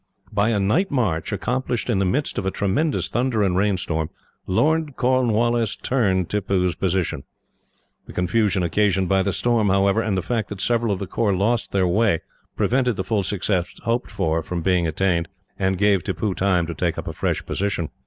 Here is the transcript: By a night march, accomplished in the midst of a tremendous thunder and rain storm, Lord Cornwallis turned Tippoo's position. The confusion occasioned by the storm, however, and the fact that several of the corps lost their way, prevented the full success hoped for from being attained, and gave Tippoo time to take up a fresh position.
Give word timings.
By 0.33 0.49
a 0.49 0.59
night 0.59 0.89
march, 0.89 1.31
accomplished 1.31 1.87
in 1.87 1.99
the 1.99 2.05
midst 2.07 2.39
of 2.39 2.45
a 2.47 2.49
tremendous 2.49 3.07
thunder 3.07 3.43
and 3.43 3.55
rain 3.55 3.77
storm, 3.77 4.09
Lord 4.47 4.95
Cornwallis 4.95 5.75
turned 5.75 6.27
Tippoo's 6.27 6.73
position. 6.73 7.23
The 8.07 8.13
confusion 8.13 8.63
occasioned 8.63 9.07
by 9.07 9.21
the 9.21 9.31
storm, 9.31 9.69
however, 9.69 10.01
and 10.01 10.17
the 10.17 10.23
fact 10.23 10.49
that 10.49 10.59
several 10.59 10.91
of 10.91 10.97
the 10.97 11.05
corps 11.05 11.35
lost 11.35 11.71
their 11.71 11.87
way, 11.87 12.21
prevented 12.55 12.95
the 12.95 13.03
full 13.03 13.21
success 13.21 13.75
hoped 13.83 14.09
for 14.09 14.41
from 14.41 14.63
being 14.63 14.87
attained, 14.87 15.27
and 15.59 15.77
gave 15.77 16.03
Tippoo 16.03 16.33
time 16.33 16.65
to 16.65 16.73
take 16.73 16.97
up 16.97 17.07
a 17.07 17.13
fresh 17.13 17.45
position. 17.45 17.89